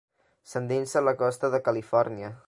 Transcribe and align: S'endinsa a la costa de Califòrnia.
S'endinsa 0.53 0.97
a 1.01 1.05
la 1.07 1.13
costa 1.21 1.51
de 1.57 1.63
Califòrnia. 1.69 2.33